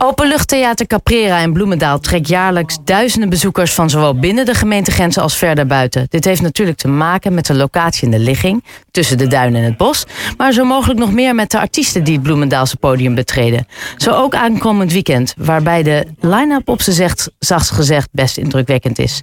[0.00, 5.66] Openluchttheater Caprera in Bloemendaal trekt jaarlijks duizenden bezoekers van zowel binnen de gemeentegrenzen als verder
[5.66, 6.06] buiten.
[6.08, 9.66] Dit heeft natuurlijk te maken met de locatie en de ligging tussen de duinen en
[9.66, 10.06] het bos,
[10.36, 13.66] maar zo mogelijk nog meer met de artiesten die het Bloemendaalse podium betreden.
[13.96, 19.22] Zo ook aankomend weekend, waarbij de line-up op zijn zachtst gezegd best indrukwekkend is.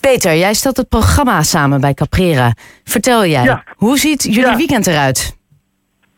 [0.00, 2.54] Peter, jij stelt het programma samen bij Caprera.
[2.84, 5.36] Vertel jij, hoe ziet jullie weekend eruit?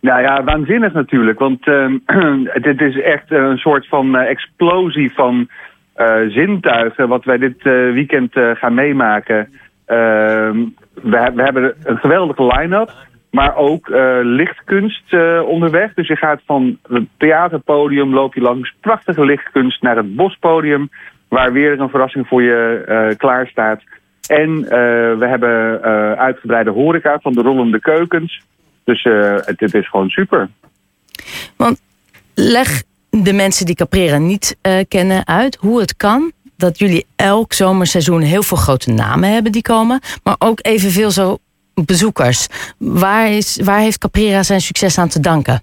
[0.01, 1.39] Nou ja, waanzinnig natuurlijk.
[1.39, 5.49] Want uh, dit is echt een soort van uh, explosie van
[5.97, 9.53] uh, zintuigen wat wij dit uh, weekend gaan meemaken.
[9.87, 12.93] Ehm, we, we, hebben een geweldige line-up,
[13.31, 13.89] maar ook
[14.23, 15.95] lichtkunst onderweg.
[15.95, 20.89] Dus je gaat van het theaterpodium, loop je langs prachtige lichtkunst naar het bospodium,
[21.29, 23.83] waar weer een verrassing voor je klaar staat.
[24.29, 24.61] En
[25.19, 25.83] we hebben
[26.19, 28.43] uitgebreide horeca van de rollende keukens.
[28.89, 30.49] Dus uh, het, het, is gewoon super.
[31.57, 31.81] Want
[32.35, 37.53] leg de mensen die Caprera niet uh, kennen uit hoe het kan dat jullie elk
[37.53, 41.39] zomerseizoen heel veel grote namen hebben die komen, maar ook evenveel zo
[41.75, 42.49] bezoekers.
[42.79, 45.61] Waar, is, waar heeft Caprera zijn succes aan te danken?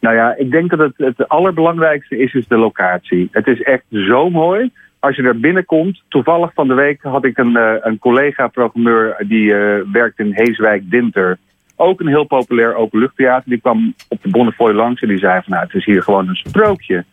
[0.00, 3.28] Nou ja, ik denk dat het, het allerbelangrijkste is, is de locatie.
[3.30, 4.70] Het is echt zo mooi.
[4.98, 9.44] Als je er binnenkomt, toevallig van de week had ik een, uh, een collega-programmeur die
[9.44, 11.38] uh, werkt in Heeswijk-Dinter.
[11.76, 13.50] Ook een heel populair openluchttheater.
[13.50, 16.28] Die kwam op de Bonnefoy langs en die zei van nou, het is hier gewoon
[16.28, 17.04] een sprookje.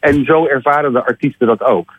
[0.00, 1.92] En zo ervaren de artiesten dat ook.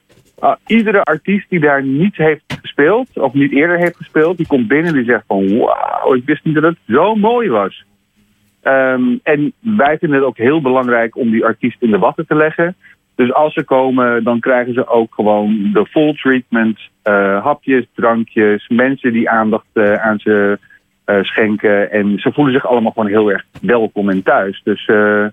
[0.43, 4.67] Uh, iedere artiest die daar niet heeft gespeeld, of niet eerder heeft gespeeld, die komt
[4.67, 7.83] binnen en die zegt van wauw, ik wist niet dat het zo mooi was.
[8.63, 12.35] Um, en wij vinden het ook heel belangrijk om die artiest in de watten te
[12.35, 12.75] leggen.
[13.15, 16.79] Dus als ze komen, dan krijgen ze ook gewoon de full treatment.
[17.03, 20.59] Uh, hapjes, drankjes, mensen die aandacht uh, aan ze
[21.21, 21.91] schenken.
[21.91, 24.61] En ze voelen zich allemaal gewoon heel erg welkom en thuis.
[24.63, 25.25] Dus uh,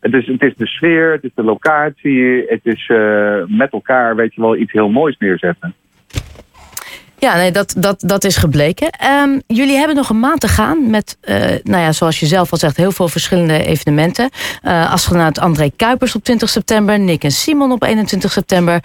[0.00, 4.16] het, is, het is de sfeer, het is de locatie, het is uh, met elkaar,
[4.16, 5.74] weet je wel, iets heel moois neerzetten.
[7.18, 8.88] Ja, nee, dat, dat, dat is gebleken.
[9.22, 11.18] Um, jullie hebben nog een maand te gaan met,
[11.62, 14.30] nou ja, zoals je zelf al zegt, heel veel verschillende evenementen.
[14.62, 18.82] astronaut André Kuipers op 20 september, Nick en Simon op 21 september.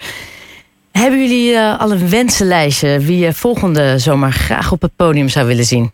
[0.92, 5.64] Hebben jullie al een wensenlijstje wie je volgende zomer graag op het podium zou willen
[5.64, 5.90] zien?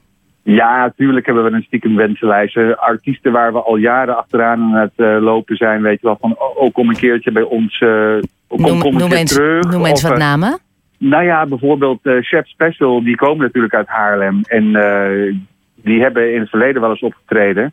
[0.46, 2.56] Ja, natuurlijk hebben we een stiekem wensenlijst.
[2.76, 5.82] Artiesten waar we al jaren achteraan aan het uh, lopen zijn.
[5.82, 7.80] Weet je wel, van oh, oh kom een keertje bij ons.
[7.80, 9.70] Uh, kom, noem, kom noem eens, terug.
[9.70, 10.58] Noem eens of, wat namen.
[10.98, 13.02] Nou ja, bijvoorbeeld uh, Chef Special.
[13.04, 14.40] Die komen natuurlijk uit Haarlem.
[14.42, 14.64] En
[15.74, 17.72] die hebben in het verleden wel eens opgetreden.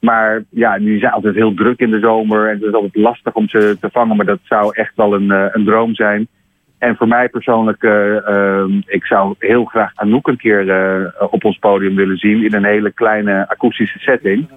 [0.00, 2.48] Maar ja, die zijn altijd heel druk in de zomer.
[2.48, 4.16] En het is altijd lastig om ze te vangen.
[4.16, 6.28] Maar dat zou echt wel een, een droom zijn.
[6.78, 11.44] En voor mij persoonlijk, uh, uh, ik zou heel graag Anouk een keer uh, op
[11.44, 14.48] ons podium willen zien in een hele kleine akoestische setting.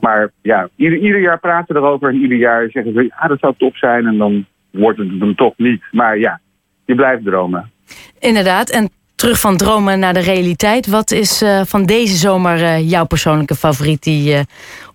[0.00, 3.38] Maar ja, ieder, ieder jaar praten we erover en ieder jaar zeggen ze, ja, dat
[3.38, 5.82] zou top zijn en dan wordt het hem toch niet.
[5.90, 6.40] Maar ja,
[6.84, 7.70] je blijft dromen.
[8.18, 10.86] Inderdaad, en terug van dromen naar de realiteit.
[10.86, 14.36] Wat is van deze zomer jouw persoonlijke favoriet die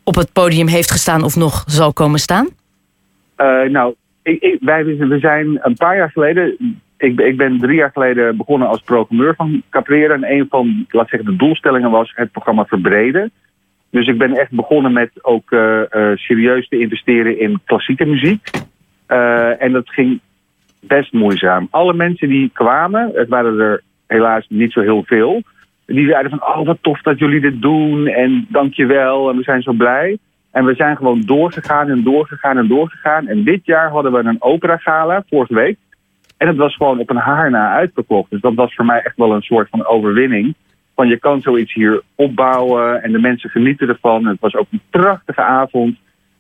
[0.04, 2.48] op het podium heeft gestaan of nog zal komen staan?
[3.70, 3.96] nou,
[4.60, 6.58] wij, we zijn een paar jaar geleden.
[6.98, 10.14] Ik, ik, ben drie jaar geleden begonnen als programmeur van Caprera.
[10.14, 13.32] En een van, laat zeggen, de doelstellingen was het programma verbreden.
[13.90, 18.50] Dus ik ben echt begonnen met ook uh, uh, serieus te investeren in klassieke muziek.
[19.08, 20.20] Uh, en dat ging
[20.80, 21.68] best moeizaam.
[21.72, 25.42] Alle mensen die kwamen, het waren er helaas niet zo heel veel.
[25.86, 29.62] Die zeiden van, oh wat tof dat jullie dit doen en dankjewel en we zijn
[29.62, 30.18] zo blij.
[30.54, 33.28] En we zijn gewoon doorgegaan en doorgegaan en doorgegaan.
[33.28, 35.78] En dit jaar hadden we een opera gala, vorige week.
[36.38, 38.30] En het was gewoon op een haar na uitverkocht.
[38.30, 40.56] Dus dat was voor mij echt wel een soort van overwinning.
[40.96, 44.26] Van je kan zoiets hier opbouwen en de mensen genieten ervan.
[44.26, 45.98] het was ook een prachtige avond.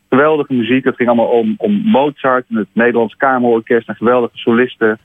[0.09, 0.84] Geweldige muziek.
[0.84, 5.00] Het ging allemaal om, om Mozart en het Nederlands Kamerorkest en geweldige solisten.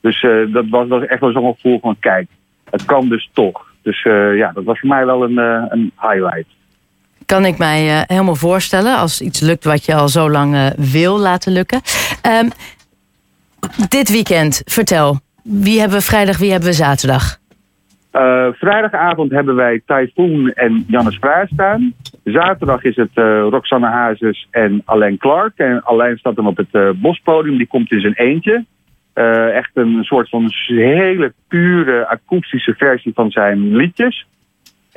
[0.00, 2.28] Dus uh, dat was, echt wel zo'n gevoel van kijk,
[2.70, 3.72] het kan dus toch.
[3.82, 6.56] Dus uh, ja, dat was voor mij wel een, uh, een highlight
[7.26, 8.96] kan ik mij uh, helemaal voorstellen.
[8.96, 11.80] Als iets lukt wat je al zo lang uh, wil laten lukken.
[12.42, 12.50] Um,
[13.88, 15.18] dit weekend, vertel.
[15.42, 17.38] Wie hebben we vrijdag, wie hebben we zaterdag?
[18.12, 21.92] Uh, vrijdagavond hebben wij Typhoon en Janne Spraar staan.
[22.24, 23.10] Zaterdag is het
[23.50, 25.58] Roxanne Hazes en Alain Clark.
[25.58, 27.56] En Alain staat dan op het bospodium.
[27.56, 28.64] Die komt in zijn eentje.
[29.52, 34.26] echt een soort van hele pure akoestische versie van zijn liedjes.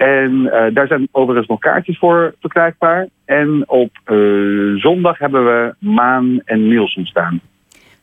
[0.02, 3.08] En uh, daar zijn overigens nog kaartjes voor verkrijgbaar.
[3.26, 7.42] En op uh, zondag hebben we Maan en Nielsen staan.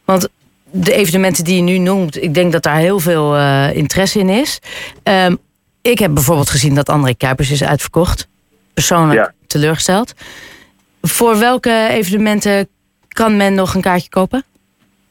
[0.04, 0.28] Want
[0.70, 4.28] de evenementen die je nu noemt, ik denk dat daar heel veel uh, interesse in
[4.28, 4.60] is.
[5.02, 5.38] Um,
[5.82, 8.28] ik heb bijvoorbeeld gezien dat André Kuipers is uitverkocht.
[8.74, 9.32] Persoonlijk ja.
[9.46, 10.14] teleurgesteld.
[11.02, 12.68] Voor welke evenementen
[13.08, 14.44] kan men nog een kaartje kopen?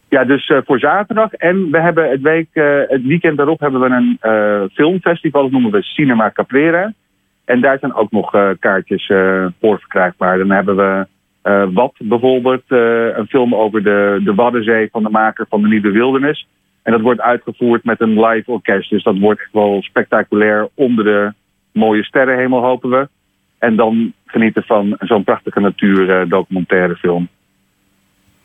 [0.09, 1.33] Ja, dus uh, voor zaterdag.
[1.33, 5.41] En we hebben het, week, uh, het weekend daarop hebben we een uh, filmfestival.
[5.41, 6.93] Dat noemen we Cinema Caprera.
[7.45, 9.05] En daar zijn ook nog kaartjes
[9.59, 10.37] voor verkrijgbaar.
[10.37, 11.07] Dan hebben we
[11.73, 12.63] Wat bijvoorbeeld.
[12.67, 16.47] een film over de, de Waddenzee van de maker van de Nieuwe Wildernis.
[16.83, 18.89] En dat wordt uitgevoerd met een live orkest.
[18.89, 21.33] Dus dat wordt wel spectaculair onder de
[21.73, 23.07] mooie sterrenhemel, hopen we.
[23.59, 27.27] En dan genieten van zo'n prachtige natuurdocumentaire film.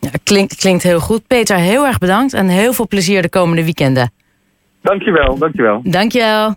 [0.03, 1.27] Ja, klinkt, klinkt heel goed.
[1.27, 4.11] Peter, heel erg bedankt en heel veel plezier de komende weekenden.
[4.81, 5.81] Dankjewel, dankjewel.
[5.83, 6.55] Dankjewel.